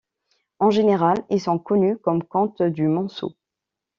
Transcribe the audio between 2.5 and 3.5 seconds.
du Monceau.